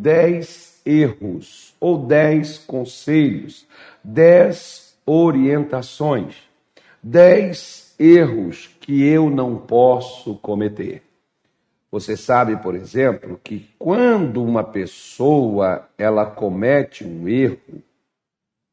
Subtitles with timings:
[0.00, 3.66] dez erros ou dez conselhos,
[4.02, 6.36] dez orientações,
[7.02, 11.02] dez erros que eu não posso cometer.
[11.90, 17.82] Você sabe, por exemplo, que quando uma pessoa ela comete um erro,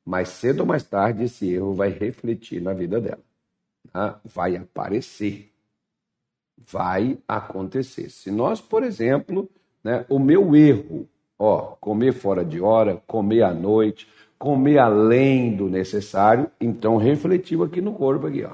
[0.06, 3.20] mais cedo ou mais tarde esse erro vai refletir na vida dela.
[3.92, 4.22] Tá?
[4.24, 5.52] Vai aparecer.
[6.58, 8.10] Vai acontecer.
[8.10, 9.50] Se nós, por exemplo,
[9.84, 11.08] né, o meu erro,
[11.38, 14.08] ó, comer fora de hora, comer à noite,
[14.38, 18.52] comer além do necessário, então refletiu aqui no corpo aqui, ó.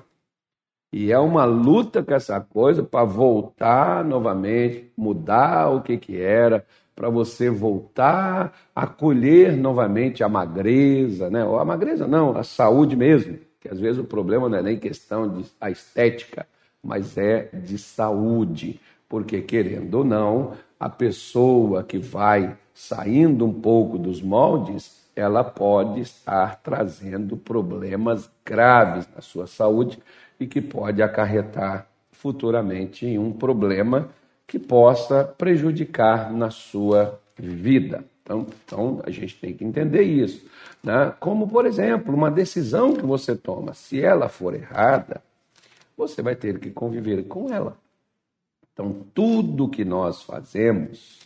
[0.91, 6.63] E é uma luta com essa coisa para voltar novamente, mudar o que que era,
[6.95, 11.43] para você voltar a colher novamente a magreza, né?
[11.43, 14.77] Ou a magreza não, a saúde mesmo, que às vezes o problema não é nem
[14.77, 16.45] questão de a estética,
[16.83, 23.97] mas é de saúde, porque querendo ou não, a pessoa que vai saindo um pouco
[23.97, 29.99] dos moldes, ela pode estar trazendo problemas graves na sua saúde
[30.39, 34.09] e que pode acarretar futuramente em um problema
[34.47, 38.03] que possa prejudicar na sua vida.
[38.23, 40.45] Então, então a gente tem que entender isso.
[40.83, 41.13] Né?
[41.19, 45.21] Como, por exemplo, uma decisão que você toma, se ela for errada,
[45.95, 47.77] você vai ter que conviver com ela.
[48.71, 51.19] Então, tudo que nós fazemos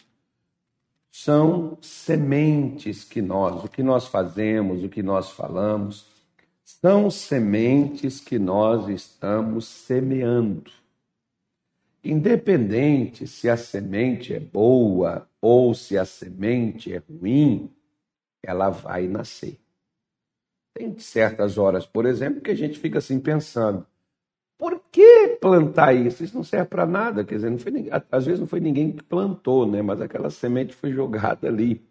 [1.24, 6.06] são sementes que nós, o que nós fazemos, o que nós falamos,
[6.64, 10.72] são sementes que nós estamos semeando.
[12.04, 17.72] Independente se a semente é boa ou se a semente é ruim,
[18.44, 19.60] ela vai nascer.
[20.72, 23.86] Tem certas horas, por exemplo, que a gente fica assim pensando:
[24.56, 26.24] por que plantar isso?
[26.24, 27.24] Isso não serve para nada.
[27.24, 29.82] Quer dizer, não foi às vezes não foi ninguém que plantou, né?
[29.82, 31.82] mas aquela semente foi jogada ali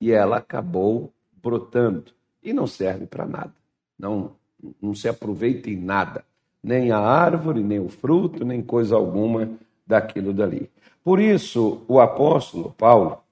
[0.00, 3.54] e ela acabou brotando e não serve para nada.
[3.98, 4.32] Não,
[4.80, 6.24] não se aproveita em nada
[6.62, 9.48] nem a árvore, nem o fruto, nem coisa alguma
[9.86, 10.70] daquilo dali.
[11.02, 13.22] Por isso, o apóstolo Paulo,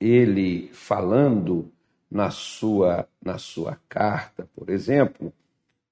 [0.00, 1.70] ele falando
[2.10, 5.32] na sua, na sua carta, por exemplo,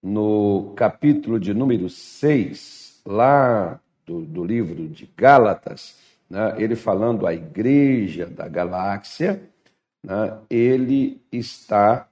[0.03, 5.97] no capítulo de número 6, lá do, do livro de Gálatas,
[6.29, 9.43] né, ele falando à igreja da galáxia,
[10.03, 12.09] né, ele está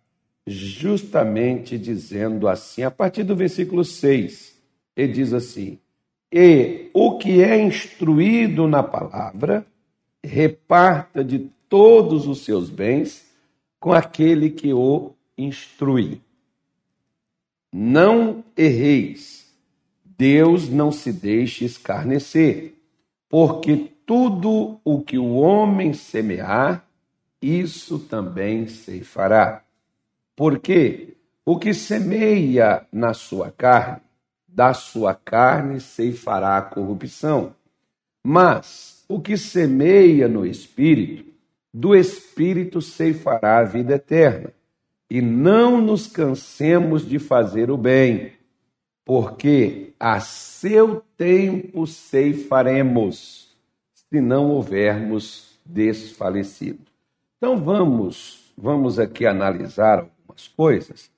[0.47, 4.58] justamente dizendo assim, a partir do versículo 6,
[4.97, 5.78] ele diz assim:
[6.31, 9.64] E o que é instruído na palavra,
[10.22, 13.31] reparta de todos os seus bens
[13.81, 16.20] com aquele que o instrui.
[17.72, 19.41] Não erreis,
[20.17, 22.75] Deus não se deixe escarnecer,
[23.28, 26.84] porque tudo o que o homem semear,
[27.41, 29.62] isso também se fará.
[30.37, 34.03] Porque o que semeia na sua carne,
[34.47, 37.55] da sua carne ceifará a corrupção.
[38.23, 41.25] Mas o que semeia no espírito,
[41.73, 44.53] do espírito ceifará a vida eterna.
[45.11, 48.33] E não nos cansemos de fazer o bem,
[49.04, 53.56] porque a seu tempo ceifaremos,
[53.92, 56.80] se não houvermos desfalecido.
[57.36, 61.10] Então vamos, vamos aqui analisar algumas coisas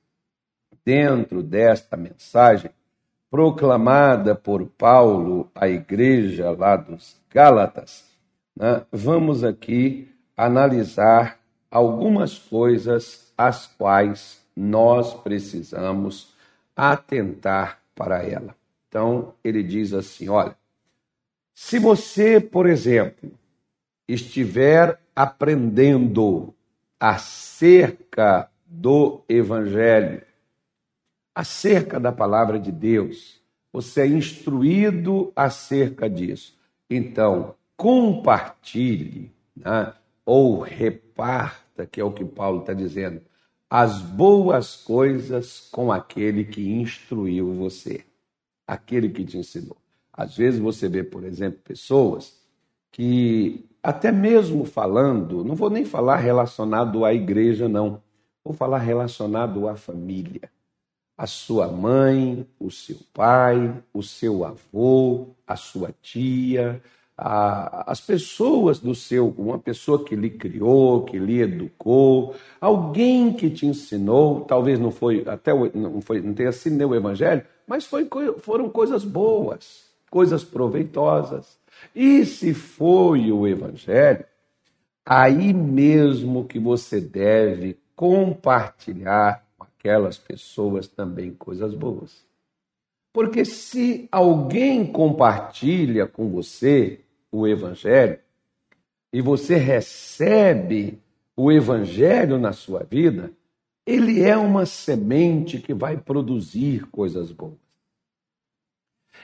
[0.85, 2.71] dentro desta mensagem
[3.31, 8.05] proclamada por Paulo à igreja lá dos Gálatas,
[8.55, 8.87] né?
[8.93, 11.41] vamos aqui analisar
[11.71, 16.34] algumas coisas às quais nós precisamos
[16.77, 18.55] atentar para ela.
[18.89, 20.57] Então, ele diz assim: olha,
[21.55, 23.31] se você, por exemplo,
[24.09, 26.55] estiver aprendendo
[26.99, 30.23] acerca do Evangelho,
[31.35, 33.41] acerca da palavra de Deus,
[33.73, 36.57] você é instruído acerca disso.
[36.89, 39.93] Então, compartilhe, né?
[40.25, 43.21] ou reparta, que é o que Paulo está dizendo,
[43.77, 48.05] as boas coisas com aquele que instruiu você,
[48.65, 49.77] aquele que te ensinou.
[50.13, 52.41] Às vezes você vê, por exemplo, pessoas
[52.93, 58.01] que, até mesmo falando, não vou nem falar relacionado à igreja, não,
[58.45, 60.49] vou falar relacionado à família.
[61.19, 66.81] A sua mãe, o seu pai, o seu avô, a sua tia,
[67.17, 73.49] a, as pessoas do seu, uma pessoa que lhe criou, que lhe educou, alguém que
[73.51, 77.85] te ensinou, talvez não foi até não foi não tenha sido nem o evangelho, mas
[77.85, 78.09] foi,
[78.41, 81.59] foram coisas boas, coisas proveitosas.
[81.95, 84.25] E se foi o evangelho,
[85.07, 92.25] aí mesmo que você deve compartilhar com aquelas pessoas também coisas boas.
[93.13, 97.04] Porque se alguém compartilha com você
[97.35, 98.19] o Evangelho
[99.13, 101.01] e você recebe
[101.37, 103.33] o Evangelho na sua vida,
[103.87, 107.59] ele é uma semente que vai produzir coisas boas.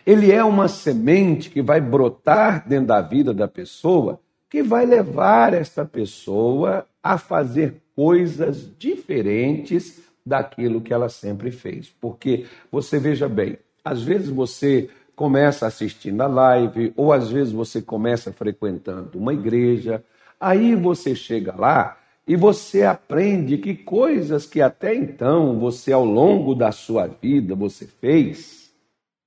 [0.04, 5.54] Ele é uma semente que vai brotar dentro da vida da pessoa, que vai levar
[5.54, 11.88] esta pessoa a fazer coisas diferentes daquilo que ela sempre fez.
[12.00, 14.88] Porque você veja bem, às vezes você
[15.20, 20.02] começa assistindo a live, ou às vezes você começa frequentando uma igreja,
[20.40, 26.54] aí você chega lá e você aprende que coisas que até então você ao longo
[26.54, 28.72] da sua vida você fez,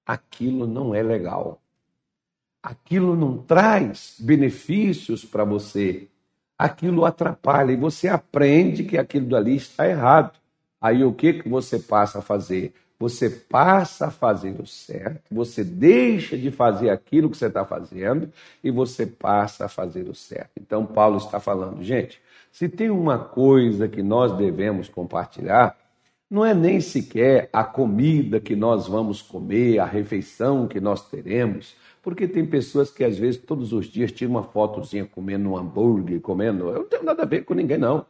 [0.04, 1.62] aquilo não é legal.
[2.64, 6.08] Aquilo não traz benefícios para você.
[6.58, 10.40] Aquilo atrapalha e você aprende que aquilo dali está errado.
[10.82, 12.74] Aí o que que você passa a fazer?
[13.04, 18.32] Você passa a fazer o certo, você deixa de fazer aquilo que você está fazendo
[18.64, 20.52] e você passa a fazer o certo.
[20.58, 25.78] Então, Paulo está falando, gente, se tem uma coisa que nós devemos compartilhar,
[26.32, 31.76] não é nem sequer a comida que nós vamos comer, a refeição que nós teremos,
[32.02, 36.22] porque tem pessoas que às vezes todos os dias tiram uma fotozinha comendo um hambúrguer,
[36.22, 36.70] comendo.
[36.70, 38.06] Eu não tenho nada a ver com ninguém, não.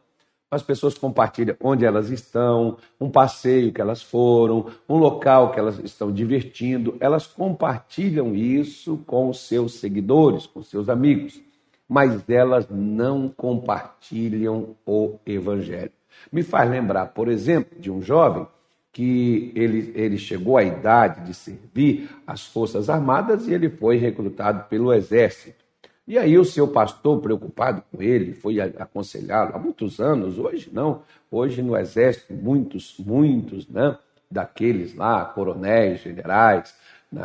[0.54, 5.78] As pessoas compartilham onde elas estão, um passeio que elas foram, um local que elas
[5.80, 6.96] estão divertindo.
[7.00, 11.42] Elas compartilham isso com seus seguidores, com seus amigos
[11.88, 15.92] mas elas não compartilham o evangelho.
[16.32, 18.46] Me faz lembrar, por exemplo, de um jovem
[18.92, 24.68] que ele, ele chegou à idade de servir as Forças Armadas e ele foi recrutado
[24.68, 25.63] pelo Exército.
[26.06, 31.02] E aí o seu pastor, preocupado com ele, foi aconselhá-lo há muitos anos, hoje não,
[31.30, 33.96] hoje no Exército, muitos, muitos, né,
[34.30, 36.74] daqueles lá, coronéis, generais,
[37.10, 37.22] né,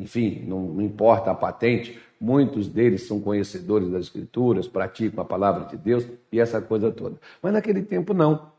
[0.00, 5.76] enfim, não importa a patente, Muitos deles são conhecedores das Escrituras, praticam a palavra de
[5.76, 7.16] Deus e essa coisa toda.
[7.42, 8.50] Mas naquele tempo não.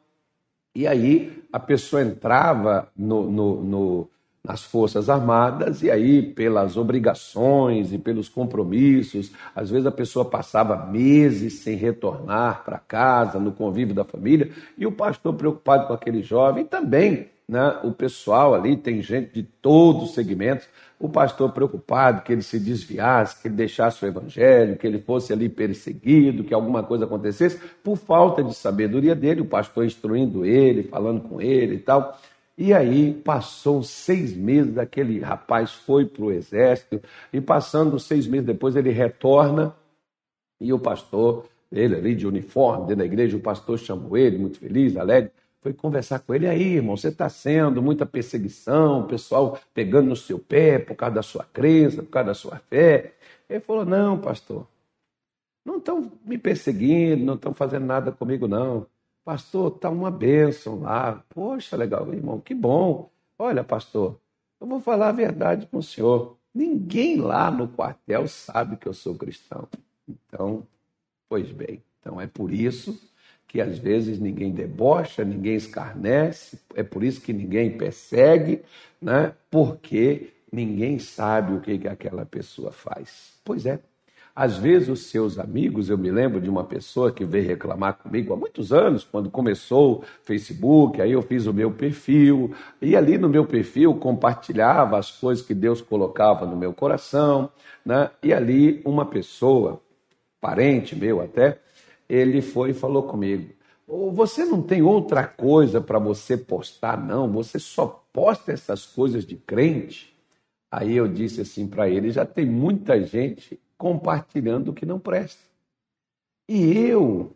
[0.76, 4.10] E aí a pessoa entrava no, no, no,
[4.48, 10.86] nas Forças Armadas e aí, pelas obrigações e pelos compromissos, às vezes a pessoa passava
[10.86, 16.24] meses sem retornar para casa, no convívio da família, e o pastor preocupado com aquele
[16.24, 20.68] jovem também né, o pessoal ali, tem gente de todos os segmentos,
[21.00, 25.32] o pastor preocupado que ele se desviasse, que ele deixasse o evangelho, que ele fosse
[25.32, 30.84] ali perseguido, que alguma coisa acontecesse, por falta de sabedoria dele, o pastor instruindo ele,
[30.84, 32.20] falando com ele e tal.
[32.58, 37.00] E aí passou seis meses, aquele rapaz foi para o exército,
[37.32, 39.76] e passando seis meses depois ele retorna,
[40.60, 44.58] e o pastor, ele ali de uniforme, dentro da igreja, o pastor chamou ele, muito
[44.58, 45.32] feliz, alegre,
[45.62, 46.48] foi conversar com ele.
[46.48, 51.16] Aí, irmão, você está sendo muita perseguição, o pessoal pegando no seu pé por causa
[51.16, 53.14] da sua crença, por causa da sua fé.
[53.50, 54.68] Ele falou: Não, pastor,
[55.66, 58.88] não estão me perseguindo, não estão fazendo nada comigo, não.
[59.28, 61.22] Pastor, está uma bênção lá.
[61.28, 63.12] Poxa, legal, irmão, que bom.
[63.38, 64.18] Olha, pastor,
[64.58, 66.38] eu vou falar a verdade com o senhor.
[66.56, 69.68] Ninguém lá no quartel sabe que eu sou cristão.
[70.08, 70.66] Então,
[71.28, 72.98] pois bem, então é por isso
[73.46, 78.64] que às vezes ninguém debocha, ninguém escarnece, é por isso que ninguém persegue,
[79.02, 79.36] né?
[79.52, 83.42] porque ninguém sabe o que, que aquela pessoa faz.
[83.44, 83.78] Pois é.
[84.40, 88.32] Às vezes os seus amigos, eu me lembro de uma pessoa que veio reclamar comigo
[88.32, 93.18] há muitos anos, quando começou o Facebook, aí eu fiz o meu perfil, e ali
[93.18, 97.50] no meu perfil compartilhava as coisas que Deus colocava no meu coração,
[97.84, 98.12] né?
[98.22, 99.82] E ali uma pessoa,
[100.40, 101.58] parente meu até,
[102.08, 103.52] ele foi e falou comigo:
[104.14, 107.28] Você não tem outra coisa para você postar, não?
[107.32, 110.16] Você só posta essas coisas de crente?
[110.72, 115.42] Aí eu disse assim para ele: já tem muita gente compartilhando o que não presta.
[116.48, 117.34] E eu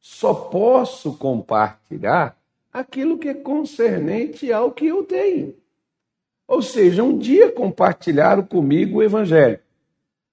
[0.00, 2.36] só posso compartilhar
[2.72, 5.54] aquilo que é concernente ao que eu tenho.
[6.46, 9.60] Ou seja, um dia compartilharam comigo o Evangelho.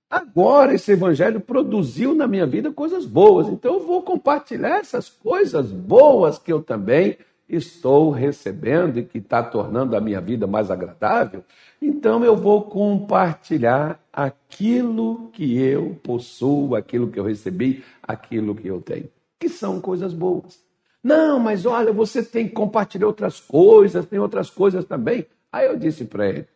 [0.10, 5.72] Agora esse evangelho produziu na minha vida coisas boas, então eu vou compartilhar essas coisas
[5.72, 7.16] boas que eu também
[7.50, 11.44] estou recebendo e que está tornando a minha vida mais agradável.
[11.82, 18.82] Então eu vou compartilhar aquilo que eu possuo, aquilo que eu recebi, aquilo que eu
[18.82, 20.60] tenho, que são coisas boas.
[21.04, 25.26] Não, mas olha, você tem que compartilhar outras coisas, tem outras coisas também.
[25.52, 26.48] Aí eu disse para ele: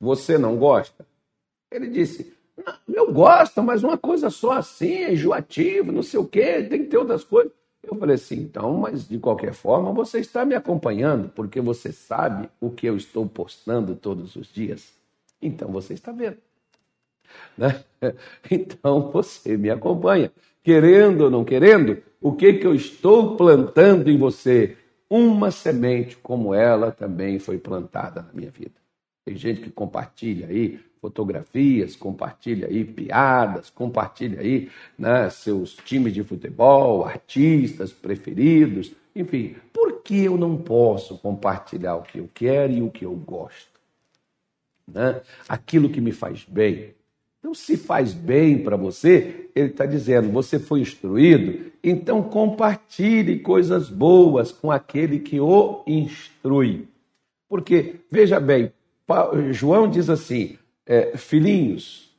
[0.00, 1.06] Você não gosta?
[1.70, 2.34] Ele disse:
[2.88, 6.90] eu gosto, mas uma coisa só assim, é enjoativo, não sei o quê, tem que
[6.90, 7.52] ter outras coisas.
[7.82, 12.48] Eu falei assim, então, mas de qualquer forma você está me acompanhando, porque você sabe
[12.60, 14.92] o que eu estou postando todos os dias.
[15.40, 16.38] Então você está vendo.
[17.56, 17.84] Né?
[18.50, 20.32] Então você me acompanha.
[20.64, 24.76] Querendo ou não querendo, o que, que eu estou plantando em você?
[25.08, 28.74] Uma semente como ela também foi plantada na minha vida.
[29.24, 36.22] Tem gente que compartilha aí fotografias, compartilha aí piadas, compartilha aí né, seus times de
[36.22, 39.56] futebol, artistas preferidos, enfim.
[39.72, 43.80] Por que eu não posso compartilhar o que eu quero e o que eu gosto?
[44.86, 45.20] Né?
[45.48, 46.94] Aquilo que me faz bem.
[47.38, 53.88] Então, se faz bem para você, ele está dizendo, você foi instruído, então compartilhe coisas
[53.88, 56.86] boas com aquele que o instrui.
[57.48, 58.70] Porque, veja bem,
[59.50, 60.58] João diz assim:
[60.90, 62.10] é, filhinhos,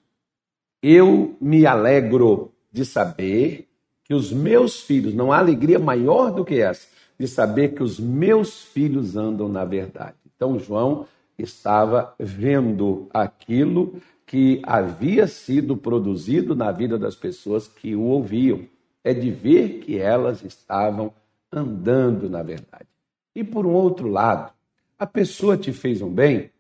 [0.81, 3.67] eu me alegro de saber
[4.05, 6.87] que os meus filhos, não há alegria maior do que essa,
[7.19, 10.15] de saber que os meus filhos andam na verdade.
[10.33, 11.05] Então, João
[11.37, 18.61] estava vendo aquilo que havia sido produzido na vida das pessoas que o ouviam.
[19.03, 21.11] É de ver que elas estavam
[21.51, 22.87] andando na verdade.
[23.35, 24.53] E por um outro lado,
[24.97, 26.51] a pessoa te fez um bem,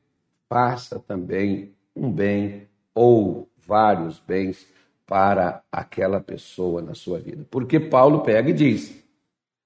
[0.49, 4.67] faça também um bem ou vários bens
[5.05, 7.45] para aquela pessoa na sua vida.
[7.49, 9.03] Porque Paulo pega e diz: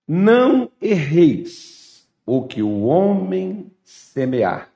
[0.08, 4.76] Não erreis o que o homem semear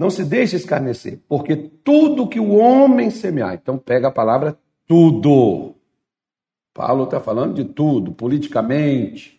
[0.00, 5.74] não se deixe escarnecer, porque tudo que o homem semear, então pega a palavra tudo.
[6.72, 9.38] Paulo está falando de tudo, politicamente,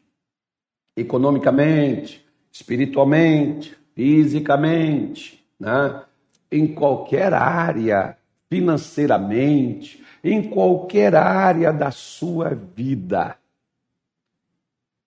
[0.96, 6.04] economicamente, espiritualmente, fisicamente, né?
[6.52, 8.18] Em qualquer área,
[8.50, 13.38] financeiramente, em qualquer área da sua vida.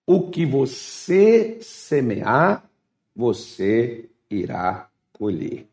[0.07, 2.69] O que você semear,
[3.15, 5.67] você irá colher.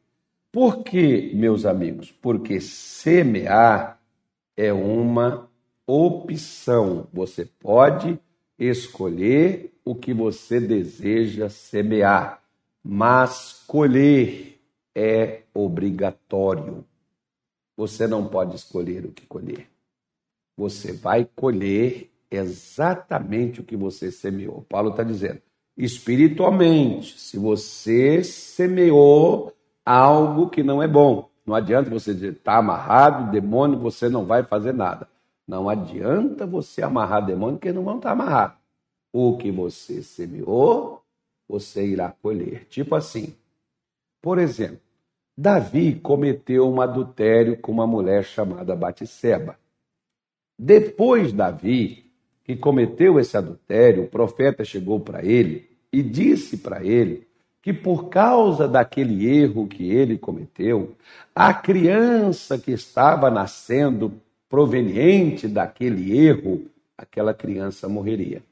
[0.51, 2.13] Por que, meus amigos?
[2.13, 3.99] Porque semear
[4.57, 5.49] é uma
[5.87, 7.09] opção.
[7.13, 8.19] Você pode
[8.59, 12.43] escolher o que você deseja semear,
[12.85, 14.52] mas colher
[14.95, 16.85] é obrigatório.
[17.77, 19.69] Você não pode escolher o que colher.
[20.57, 24.65] Você vai colher exatamente o que você semeou.
[24.69, 25.41] Paulo está dizendo:
[25.77, 27.19] espiritualmente.
[27.19, 29.53] Se você semeou
[29.85, 34.43] algo que não é bom, não adianta você dizer, está amarrado, demônio, você não vai
[34.45, 35.09] fazer nada.
[35.47, 38.57] Não adianta você amarrar demônio, porque não vão estar amarrados.
[39.13, 41.03] O que você semeou,
[41.49, 42.67] você irá colher.
[42.67, 43.35] Tipo assim,
[44.23, 44.81] por exemplo,
[45.37, 49.59] Davi cometeu um adultério com uma mulher chamada Batisseba.
[50.57, 52.03] Depois Davi
[52.45, 57.27] que cometeu esse adultério, o profeta chegou para ele e disse para ele
[57.61, 60.97] que por causa daquele erro que ele cometeu,
[61.35, 64.13] a criança que estava nascendo
[64.49, 66.67] proveniente daquele erro,
[66.99, 68.43] aquela criança morreria.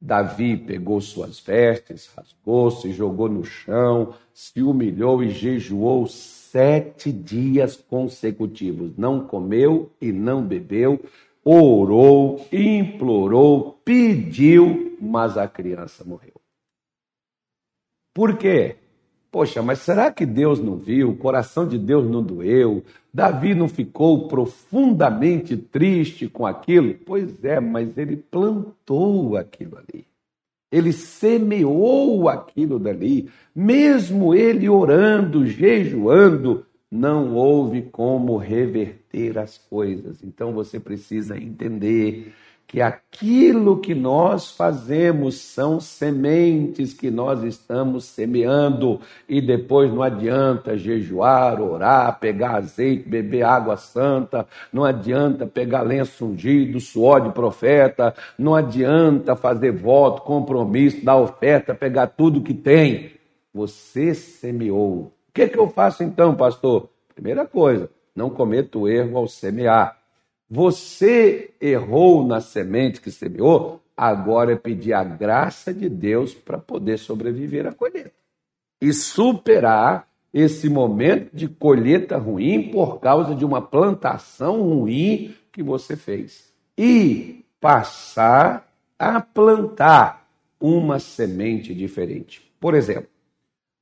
[0.00, 8.96] Davi pegou suas vestes, rasgou-se, jogou no chão, se humilhou e jejuou sete dias consecutivos.
[8.96, 11.00] Não comeu e não bebeu,
[11.44, 16.40] orou, implorou, pediu, mas a criança morreu.
[18.14, 18.76] Por quê?
[19.30, 21.10] Poxa, mas será que Deus não viu?
[21.10, 22.82] O coração de Deus não doeu?
[23.12, 26.94] Davi não ficou profundamente triste com aquilo?
[27.04, 30.06] Pois é, mas ele plantou aquilo ali.
[30.70, 33.28] Ele semeou aquilo dali.
[33.54, 40.22] Mesmo ele orando, jejuando, não houve como reverter as coisas.
[40.22, 42.32] Então você precisa entender
[42.68, 50.78] que aquilo que nós fazemos são sementes que nós estamos semeando e depois não adianta
[50.78, 58.14] jejuar, orar, pegar azeite, beber água santa, não adianta pegar lenço ungido, suor de profeta,
[58.38, 63.12] não adianta fazer voto, compromisso, dar oferta, pegar tudo que tem.
[63.52, 66.88] Você semeou que, que eu faço então, pastor?
[67.14, 69.97] Primeira coisa, não cometa o erro ao semear.
[70.50, 76.98] Você errou na semente que semeou, agora é pedir a graça de Deus para poder
[76.98, 78.12] sobreviver à colheita
[78.80, 85.96] e superar esse momento de colheita ruim por causa de uma plantação ruim que você
[85.96, 90.28] fez e passar a plantar
[90.60, 92.42] uma semente diferente.
[92.60, 93.08] Por exemplo,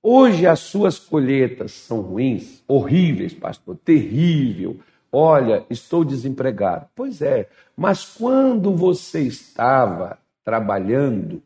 [0.09, 4.79] Hoje as suas colheitas são ruins, horríveis, pastor, terrível.
[5.19, 6.89] Olha, estou desempregado.
[6.95, 11.43] Pois é, mas quando você estava trabalhando,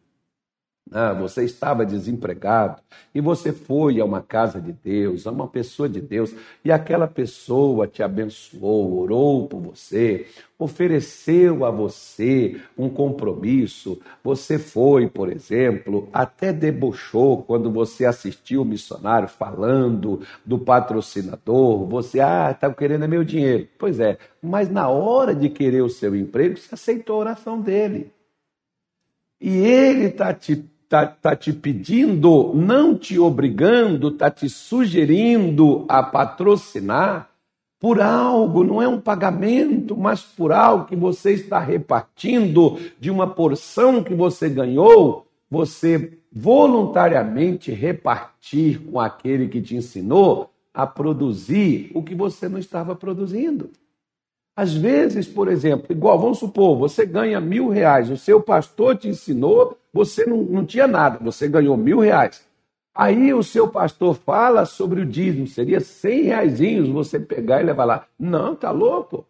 [0.93, 2.81] ah, você estava desempregado
[3.15, 7.07] e você foi a uma casa de Deus, a uma pessoa de Deus, e aquela
[7.07, 10.27] pessoa te abençoou, orou por você,
[10.59, 14.01] ofereceu a você um compromisso.
[14.23, 21.87] Você foi, por exemplo, até debochou quando você assistiu o missionário falando do patrocinador.
[21.87, 23.69] Você, ah, está querendo é meu dinheiro.
[23.79, 28.13] Pois é, mas na hora de querer o seu emprego, você aceitou a oração dele.
[29.41, 36.03] E ele está te está tá te pedindo, não te obrigando, está te sugerindo a
[36.03, 37.31] patrocinar
[37.79, 43.29] por algo, não é um pagamento, mas por algo que você está repartindo de uma
[43.29, 52.03] porção que você ganhou, você voluntariamente repartir com aquele que te ensinou a produzir o
[52.03, 53.71] que você não estava produzindo.
[54.57, 59.07] Às vezes, por exemplo, igual, vamos supor, você ganha mil reais, o seu pastor te
[59.07, 62.45] ensinou, você não, não tinha nada, você ganhou mil reais.
[62.95, 67.85] Aí o seu pastor fala sobre o dízimo, seria cem reaisinhos você pegar e levar
[67.85, 68.07] lá.
[68.19, 69.25] Não, tá louco?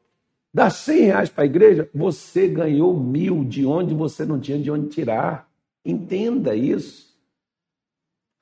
[0.53, 4.71] Dá cem reais para a igreja, você ganhou mil de onde você não tinha de
[4.71, 5.49] onde tirar.
[5.85, 7.11] Entenda isso.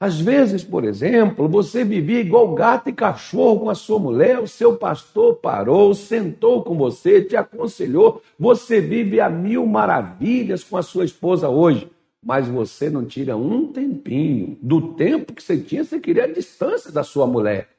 [0.01, 4.47] Às vezes, por exemplo, você vivia igual gato e cachorro com a sua mulher, o
[4.47, 10.83] seu pastor parou, sentou com você, te aconselhou, você vive a mil maravilhas com a
[10.83, 11.91] sua esposa hoje,
[12.29, 16.93] mas você não tira um tempinho do tempo que você tinha, você queria a distância
[16.93, 17.71] da sua mulher.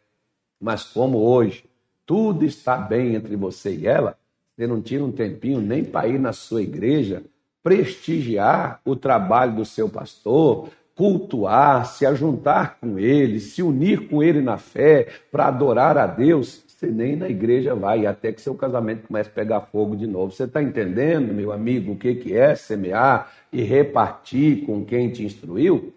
[0.60, 1.66] Mas como hoje
[2.04, 4.18] tudo está bem entre você e ela,
[4.56, 7.22] você não tira um tempinho nem para ir na sua igreja,
[7.62, 14.42] prestigiar o trabalho do seu pastor, cultuar, se ajuntar com ele, se unir com ele
[14.42, 19.08] na fé para adorar a Deus, você nem na igreja vai, até que seu casamento
[19.08, 20.32] comece a pegar fogo de novo.
[20.32, 25.26] Você está entendendo, meu amigo, o que, que é semear e repartir com quem te
[25.26, 25.94] instruiu?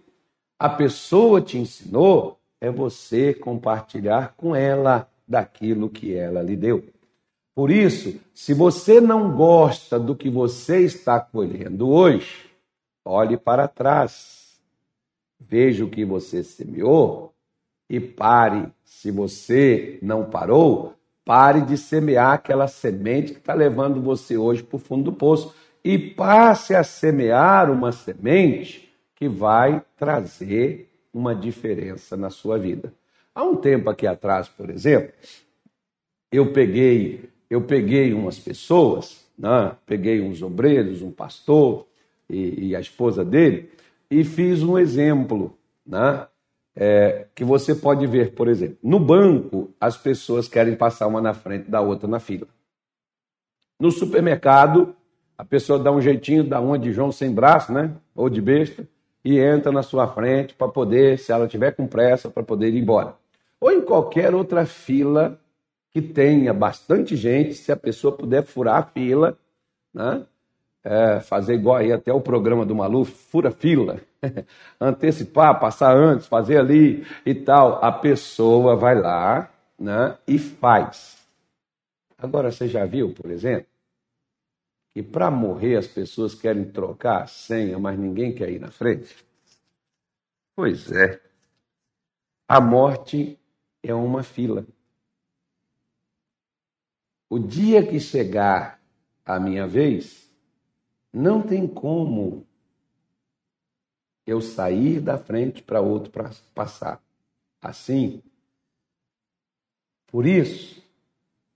[0.58, 6.84] A pessoa te ensinou, é você compartilhar com ela daquilo que ela lhe deu.
[7.54, 12.50] Por isso, se você não gosta do que você está colhendo hoje,
[13.04, 14.42] olhe para trás
[15.48, 17.31] veja o que você semeou
[17.92, 18.68] e pare.
[18.82, 20.94] Se você não parou,
[21.26, 25.54] pare de semear aquela semente que está levando você hoje para o fundo do poço
[25.84, 32.94] e passe a semear uma semente que vai trazer uma diferença na sua vida.
[33.34, 35.12] Há um tempo aqui atrás, por exemplo,
[36.30, 39.76] eu peguei, eu peguei umas pessoas, né?
[39.84, 41.86] peguei uns obreiros, um pastor
[42.28, 43.70] e, e a esposa dele,
[44.10, 45.54] e fiz um exemplo,
[45.86, 46.26] né?
[46.74, 51.34] É, que você pode ver, por exemplo, no banco as pessoas querem passar uma na
[51.34, 52.46] frente da outra na fila.
[53.78, 54.96] No supermercado,
[55.36, 57.92] a pessoa dá um jeitinho, dá uma de João sem braço, né?
[58.14, 58.88] Ou de besta,
[59.24, 62.78] e entra na sua frente para poder, se ela tiver com pressa, para poder ir
[62.78, 63.16] embora.
[63.60, 65.38] Ou em qualquer outra fila
[65.90, 69.36] que tenha bastante gente, se a pessoa puder furar a fila,
[69.92, 70.24] né?
[70.84, 74.00] É, fazer igual aí até o programa do Maluf, fura fila,
[74.80, 77.84] antecipar, passar antes, fazer ali e tal.
[77.84, 81.18] A pessoa vai lá né, e faz.
[82.18, 83.66] Agora, você já viu, por exemplo,
[84.92, 89.16] que para morrer as pessoas querem trocar a senha, mas ninguém quer ir na frente?
[90.54, 91.20] Pois é.
[92.46, 93.38] A morte
[93.82, 94.66] é uma fila.
[97.30, 98.78] O dia que chegar
[99.24, 100.30] a minha vez,
[101.12, 102.46] não tem como
[104.26, 107.02] eu sair da frente para outro para passar.
[107.60, 108.22] Assim,
[110.06, 110.82] por isso,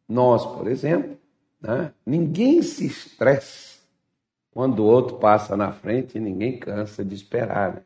[0.09, 1.19] nós, por exemplo,
[1.61, 3.77] né, ninguém se estressa
[4.51, 7.75] quando o outro passa na frente e ninguém cansa de esperar.
[7.75, 7.83] Né?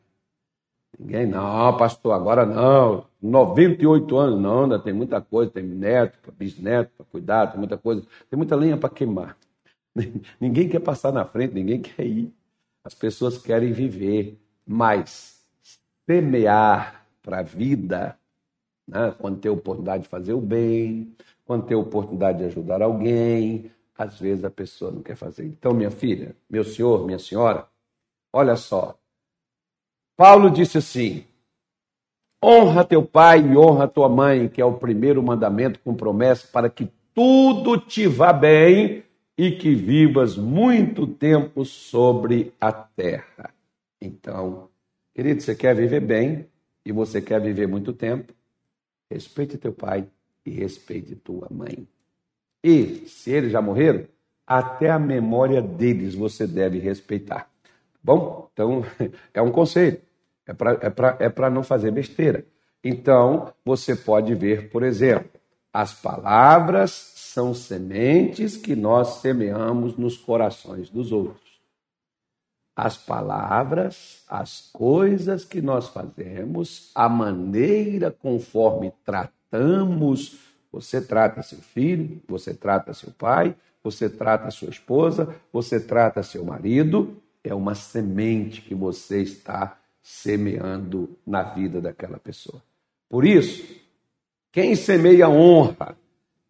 [0.99, 3.07] Ninguém, não, pastor, agora não.
[3.23, 8.03] 98 anos, não, ainda tem muita coisa, tem neto, bisneto para cuidar, tem muita coisa,
[8.29, 9.37] tem muita lenha para queimar.
[10.41, 12.33] Ninguém quer passar na frente, ninguém quer ir.
[12.85, 15.45] As pessoas querem viver, mas
[16.07, 18.19] semear para a vida,
[18.87, 19.15] né?
[19.19, 24.45] quando tem oportunidade de fazer o bem, quando tem oportunidade de ajudar alguém, às vezes
[24.45, 25.45] a pessoa não quer fazer.
[25.45, 27.67] Então, minha filha, meu senhor, minha senhora,
[28.33, 28.99] olha só.
[30.17, 31.25] Paulo disse assim:
[32.43, 36.71] honra teu pai e honra tua mãe, que é o primeiro mandamento com promessa para
[36.71, 39.05] que tudo te vá bem
[39.41, 43.55] e que vivas muito tempo sobre a terra.
[43.99, 44.69] Então,
[45.15, 46.47] querido, você quer viver bem?
[46.85, 48.33] e você quer viver muito tempo,
[49.11, 50.07] respeite teu pai
[50.45, 51.87] e respeite tua mãe.
[52.63, 54.07] E, se eles já morreram,
[54.47, 57.49] até a memória deles você deve respeitar.
[58.03, 58.83] Bom, então
[59.33, 60.01] é um conselho,
[60.47, 62.45] é para é é não fazer besteira.
[62.83, 65.31] Então, você pode ver, por exemplo,
[65.73, 66.93] as palavras
[67.33, 71.61] são sementes que nós semeamos nos corações dos outros.
[72.75, 80.39] As palavras, as coisas que nós fazemos, a maneira conforme tratamos,
[80.73, 86.45] você trata seu filho, você trata seu pai, você trata sua esposa, você trata seu
[86.45, 92.61] marido, é uma semente que você está semeando na vida daquela pessoa.
[93.09, 93.65] Por isso,
[94.51, 95.97] quem semeia honra,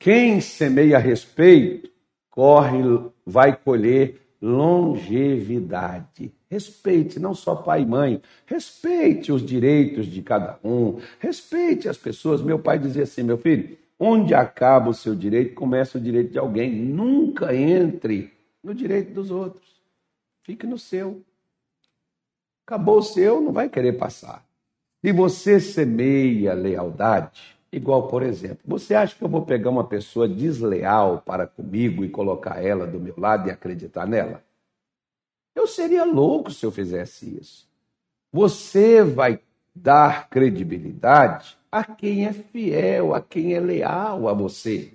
[0.01, 1.91] quem semeia respeito,
[2.31, 2.79] corre,
[3.25, 6.33] vai colher longevidade.
[6.51, 12.41] Respeite não só pai e mãe, respeite os direitos de cada um, respeite as pessoas.
[12.41, 16.39] Meu pai dizia assim: meu filho, onde acaba o seu direito, começa o direito de
[16.39, 16.73] alguém.
[16.73, 18.33] Nunca entre
[18.65, 19.83] no direito dos outros.
[20.43, 21.23] Fique no seu.
[22.67, 24.43] Acabou o seu, não vai querer passar.
[25.05, 30.29] Se você semeia lealdade, igual por exemplo, você acha que eu vou pegar uma pessoa
[30.29, 34.43] desleal para comigo e colocar ela do meu lado e acreditar nela?
[35.55, 37.69] Eu seria louco se eu fizesse isso.
[38.33, 39.41] Você vai
[39.75, 44.93] dar credibilidade a quem é fiel, a quem é leal a você.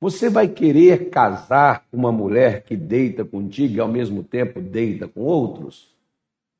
[0.00, 5.08] Você vai querer casar com uma mulher que deita contigo e ao mesmo tempo deita
[5.08, 5.92] com outros?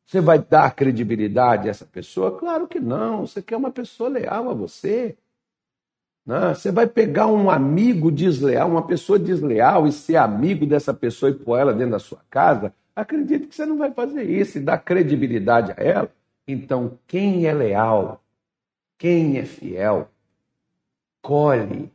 [0.05, 2.37] Você vai dar credibilidade a essa pessoa?
[2.37, 3.27] Claro que não.
[3.27, 5.17] Você quer uma pessoa leal a você.
[6.29, 6.53] Né?
[6.55, 11.35] você vai pegar um amigo desleal, uma pessoa desleal e ser amigo dessa pessoa e
[11.35, 12.71] pôr ela dentro da sua casa?
[12.95, 16.13] Acredito que você não vai fazer isso e dar credibilidade a ela.
[16.47, 18.23] Então, quem é leal,
[18.99, 20.11] quem é fiel,
[21.23, 21.91] colhe,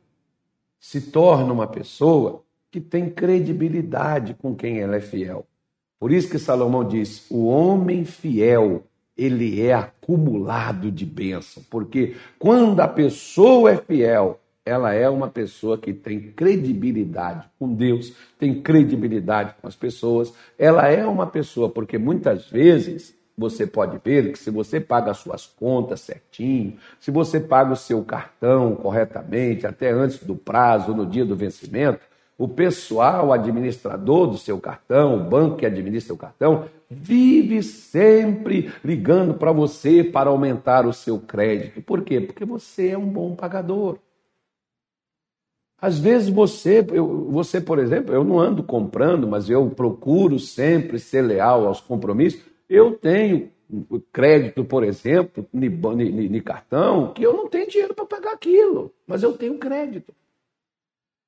[0.80, 5.46] se torna uma pessoa que tem credibilidade com quem ela é fiel.
[6.00, 8.84] Por isso que Salomão diz: o homem fiel,
[9.18, 11.64] ele é acumulado de bênção.
[11.70, 18.14] Porque quando a pessoa é fiel, ela é uma pessoa que tem credibilidade com Deus,
[18.40, 20.34] tem credibilidade com as pessoas.
[20.58, 25.18] Ela é uma pessoa, porque muitas vezes você pode ver que se você paga as
[25.18, 31.06] suas contas certinho, se você paga o seu cartão corretamente, até antes do prazo, no
[31.06, 32.02] dia do vencimento,
[32.38, 39.34] o pessoal administrador do seu cartão, o banco que administra o cartão, vive sempre ligando
[39.36, 41.82] para você para aumentar o seu crédito.
[41.82, 42.20] Por quê?
[42.20, 43.98] Porque você é um bom pagador.
[45.80, 50.98] Às vezes você, eu, você, por exemplo, eu não ando comprando, mas eu procuro sempre
[50.98, 52.42] ser leal aos compromissos.
[52.70, 53.52] Eu tenho
[54.12, 59.34] crédito, por exemplo, em cartão, que eu não tenho dinheiro para pagar aquilo, mas eu
[59.34, 60.14] tenho crédito.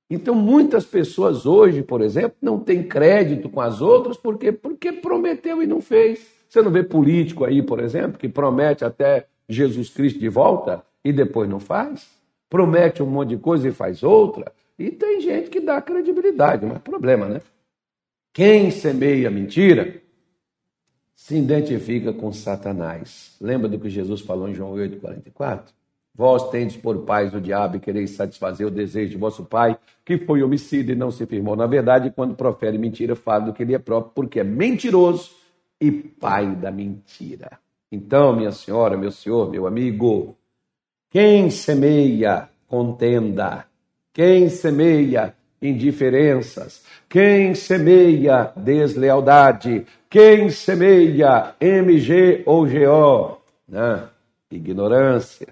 [0.10, 5.64] Então, muitas pessoas hoje, por exemplo, não têm crédito com as outras porque, porque prometeu
[5.64, 6.28] e não fez.
[6.48, 11.12] Você não vê político aí, por exemplo, que promete até Jesus Cristo de volta e
[11.12, 12.08] depois não faz?
[12.50, 14.52] Promete um monte de coisa e faz outra.
[14.78, 17.42] E tem gente que dá credibilidade, não é problema, né?
[18.32, 20.02] Quem semeia mentira
[21.16, 23.36] se identifica com Satanás.
[23.40, 25.64] Lembra do que Jesus falou em João 8,44?
[26.18, 30.18] Vós tendes por pais o diabo e quereis satisfazer o desejo de vosso pai, que
[30.18, 31.58] foi homicida e não se firmou.
[31.58, 35.32] Na verdade, quando profere mentira, fala do que ele é próprio, porque é mentiroso
[35.80, 37.60] e pai da mentira.
[37.92, 40.38] Então, minha senhora, meu senhor, meu amigo,
[41.10, 43.66] quem semeia contenda,
[44.14, 54.08] quem semeia indiferenças, quem semeia deslealdade, quem semeia MG ou GO, né?
[54.52, 55.48] ignorância,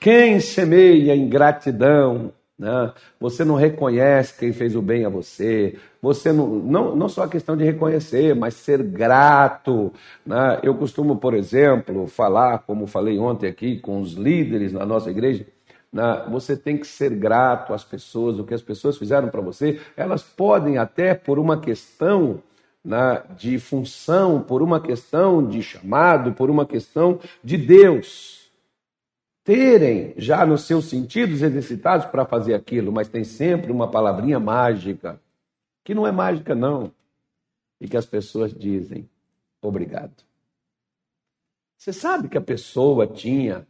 [0.00, 2.92] quem semeia ingratidão, né?
[3.20, 7.28] você não reconhece quem fez o bem a você, você não, não, não só a
[7.28, 9.92] questão de reconhecer, mas ser grato.
[10.24, 10.60] Né?
[10.62, 15.46] Eu costumo, por exemplo, falar, como falei ontem aqui com os líderes na nossa igreja,
[15.92, 16.24] né?
[16.30, 20.22] você tem que ser grato às pessoas, o que as pessoas fizeram para você, elas
[20.22, 22.42] podem até por uma questão
[22.84, 28.45] né, de função, por uma questão de chamado, por uma questão de Deus
[29.46, 35.20] terem já nos seus sentidos exercitados para fazer aquilo, mas tem sempre uma palavrinha mágica,
[35.84, 36.92] que não é mágica, não,
[37.80, 39.08] e que as pessoas dizem
[39.62, 40.24] obrigado.
[41.78, 43.64] Você sabe que a pessoa tinha,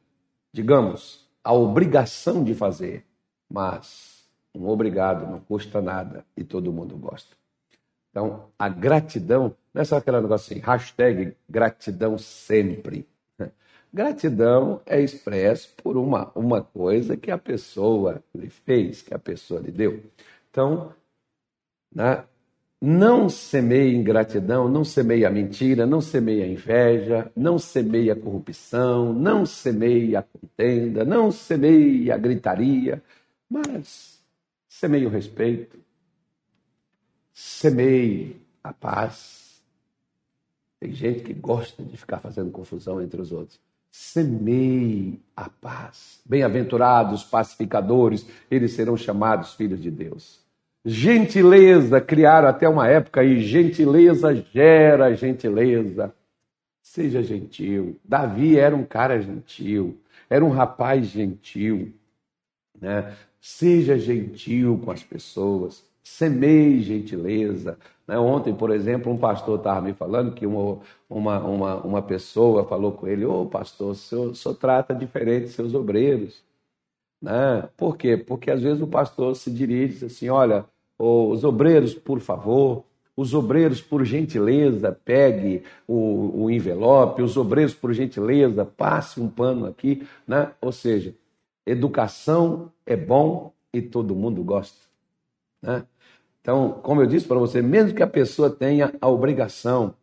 [0.50, 3.04] digamos, a obrigação de fazer,
[3.46, 7.36] mas um obrigado não custa nada e todo mundo gosta.
[8.10, 13.06] Então, a gratidão, não é só aquele negócio assim, hashtag gratidão sempre.
[13.96, 19.58] Gratidão é expresso por uma, uma coisa que a pessoa lhe fez, que a pessoa
[19.58, 20.02] lhe deu.
[20.50, 20.92] Então,
[21.94, 22.22] né,
[22.78, 29.14] não semeie ingratidão, não semeie a mentira, não semeie a inveja, não semeie a corrupção,
[29.14, 33.02] não semeie a contenda, não semeie a gritaria,
[33.48, 34.22] mas
[34.68, 35.78] semeie o respeito,
[37.32, 39.64] semeie a paz.
[40.78, 43.58] Tem gente que gosta de ficar fazendo confusão entre os outros.
[43.90, 46.20] Semeie a paz.
[46.24, 50.40] Bem-aventurados pacificadores, eles serão chamados filhos de Deus.
[50.84, 56.14] Gentileza, criaram até uma época aí, gentileza gera gentileza.
[56.80, 57.98] Seja gentil.
[58.04, 61.92] Davi era um cara gentil, era um rapaz gentil.
[62.80, 63.12] Né?
[63.40, 67.76] Seja gentil com as pessoas, semeie gentileza.
[68.06, 68.18] Né?
[68.18, 72.92] Ontem, por exemplo, um pastor estava me falando que uma, uma, uma, uma pessoa falou
[72.92, 76.42] com ele: Ô oh, pastor, o senhor, o senhor trata diferente seus obreiros.
[77.20, 77.68] Né?
[77.76, 78.16] Por quê?
[78.16, 80.64] Porque às vezes o pastor se dirige assim: olha,
[80.98, 82.84] os obreiros, por favor,
[83.16, 89.66] os obreiros, por gentileza, pegue o, o, envelope, os obreiros, por gentileza, passe um pano
[89.66, 90.52] aqui, né?
[90.60, 91.14] Ou seja,
[91.64, 94.78] educação é bom e todo mundo gosta,
[95.62, 95.84] né?
[96.46, 99.96] Então, como eu disse para você, mesmo que a pessoa tenha a obrigação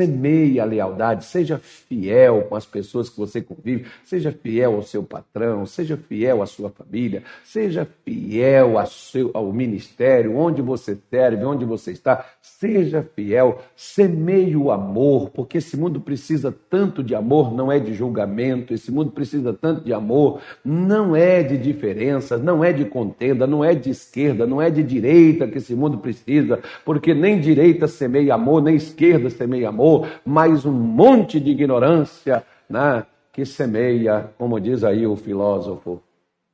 [0.00, 5.02] Semeie a lealdade, seja fiel com as pessoas que você convive, seja fiel ao seu
[5.02, 11.44] patrão, seja fiel à sua família, seja fiel ao, seu, ao ministério, onde você serve,
[11.44, 17.52] onde você está, seja fiel, semeie o amor, porque esse mundo precisa tanto de amor,
[17.52, 22.62] não é de julgamento, esse mundo precisa tanto de amor, não é de diferenças, não
[22.62, 26.60] é de contenda, não é de esquerda, não é de direita que esse mundo precisa,
[26.84, 29.87] porque nem direita semeia amor, nem esquerda semeia amor
[30.24, 36.02] mais um monte de ignorância né, que semeia, como diz aí o filósofo,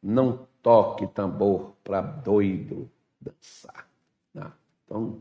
[0.02, 3.86] não toque tambor para doido dançar.
[4.34, 4.50] Né?
[4.84, 5.18] Então,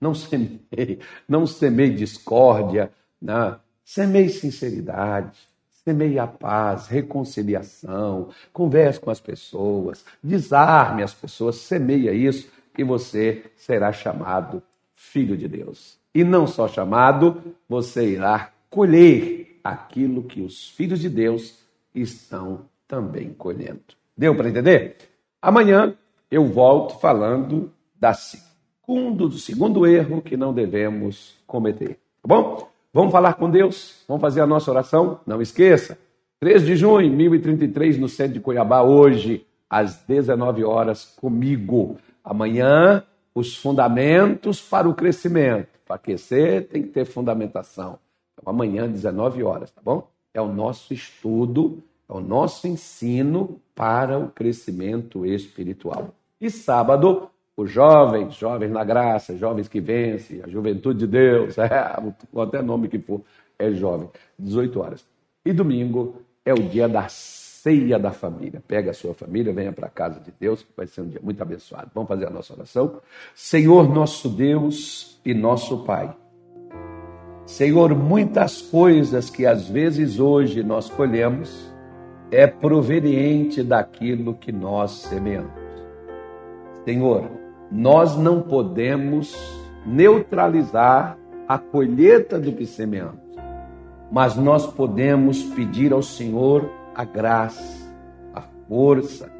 [0.00, 0.98] não semeie,
[1.28, 3.56] não semeie discórdia, né?
[3.84, 5.38] semeie sinceridade,
[5.84, 13.44] semeie a paz, reconciliação, converse com as pessoas, desarme as pessoas, semeia isso, que você
[13.56, 14.62] será chamado
[15.00, 15.98] filho de Deus.
[16.14, 21.58] E não só chamado, você irá colher aquilo que os filhos de Deus
[21.94, 23.80] estão também colhendo.
[24.16, 24.96] Deu para entender?
[25.40, 25.94] Amanhã
[26.30, 31.98] eu volto falando da segundo, do segundo erro que não devemos cometer.
[32.22, 32.68] Tá bom?
[32.92, 34.04] Vamos falar com Deus?
[34.06, 35.20] Vamos fazer a nossa oração?
[35.26, 35.98] Não esqueça.
[36.40, 41.96] 3 de junho, 1033, no centro de Cuiabá, hoje, às 19 horas, comigo.
[42.22, 43.02] Amanhã,
[43.34, 45.68] os fundamentos para o crescimento.
[45.86, 47.98] Para aquecer, tem que ter fundamentação.
[48.32, 50.08] Então, amanhã, 19 horas, tá bom?
[50.32, 56.14] É o nosso estudo, é o nosso ensino para o crescimento espiritual.
[56.40, 61.68] E sábado, os jovens, jovens na graça, jovens que vencem, a juventude de Deus, é,
[62.32, 63.20] qualquer nome que for,
[63.58, 65.04] é jovem, 18 horas.
[65.44, 68.62] E domingo é o dia das ceia da família.
[68.66, 71.20] Pega a sua família, venha para a casa de Deus, que vai ser um dia
[71.22, 71.90] muito abençoado.
[71.94, 73.00] Vamos fazer a nossa oração.
[73.34, 76.14] Senhor, nosso Deus e nosso Pai.
[77.44, 81.70] Senhor, muitas coisas que às vezes hoje nós colhemos
[82.30, 85.50] é proveniente daquilo que nós semeamos.
[86.84, 87.28] Senhor,
[87.70, 89.36] nós não podemos
[89.84, 91.18] neutralizar
[91.48, 93.20] a colheita do que semeamos,
[94.10, 97.88] mas nós podemos pedir ao Senhor a graça,
[98.34, 99.30] a força,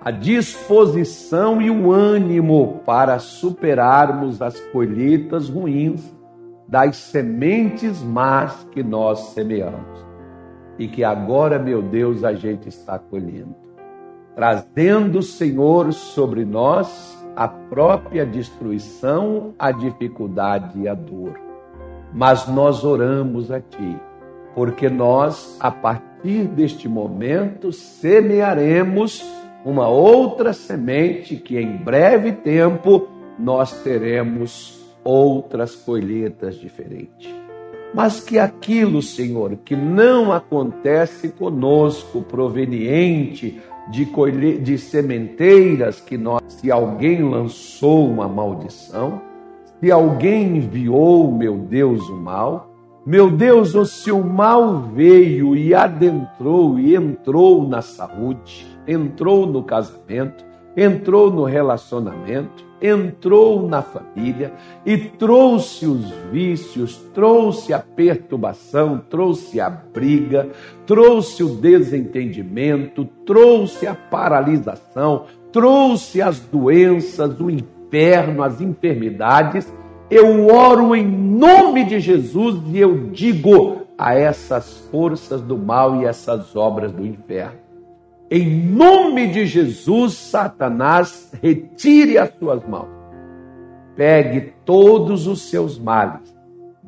[0.00, 6.02] a disposição e o ânimo para superarmos as colheitas ruins
[6.66, 10.04] das sementes más que nós semeamos.
[10.78, 13.54] E que agora, meu Deus, a gente está colhendo.
[14.34, 21.38] Trazendo, Senhor, sobre nós a própria destruição, a dificuldade e a dor.
[22.12, 24.00] Mas nós oramos a Ti,
[24.54, 29.24] porque nós, a partir deste momento, semearemos
[29.64, 37.28] uma outra semente que em breve tempo nós teremos outras colheitas diferentes.
[37.94, 43.60] Mas que aquilo, Senhor, que não acontece conosco, proveniente
[43.90, 44.58] de, colhe...
[44.58, 49.20] de sementeiras que nós, se alguém lançou uma maldição,
[49.78, 52.71] se alguém enviou, meu Deus, o mal,
[53.04, 59.64] meu Deus, ou se o mal veio e adentrou e entrou na saúde, entrou no
[59.64, 60.44] casamento,
[60.76, 64.52] entrou no relacionamento, entrou na família
[64.86, 70.48] e trouxe os vícios, trouxe a perturbação, trouxe a briga,
[70.86, 79.72] trouxe o desentendimento, trouxe a paralisação, trouxe as doenças, o inferno, as enfermidades.
[80.12, 86.04] Eu oro em nome de Jesus e eu digo a essas forças do mal e
[86.04, 87.62] essas obras do inferno
[88.34, 92.88] em nome de Jesus, Satanás, retire as suas mãos.
[93.94, 96.34] Pegue todos os seus males,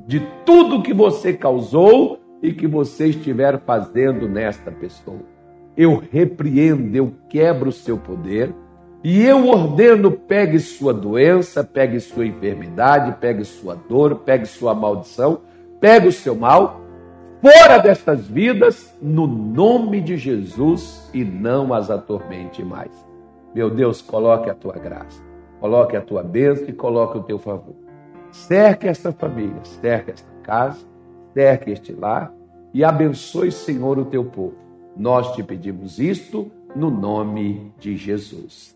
[0.07, 5.21] de tudo que você causou e que você estiver fazendo nesta pessoa.
[5.77, 8.51] Eu repreendo, eu quebro o seu poder
[9.05, 15.43] e eu ordeno: pegue sua doença, pegue sua enfermidade, pegue sua dor, pegue sua maldição,
[15.79, 16.81] pegue o seu mal
[17.45, 22.91] fora destas vidas, no nome de Jesus, e não as atormente mais.
[23.55, 25.23] Meu Deus, coloque a tua graça,
[25.61, 27.75] coloque a tua bênção e coloque o teu favor.
[28.33, 30.79] Cerque esta família, cerque esta casa,
[31.35, 32.33] cerque este lar
[32.73, 34.57] e abençoe, Senhor, o teu povo.
[34.97, 38.73] Nós te pedimos isto no nome de Jesus.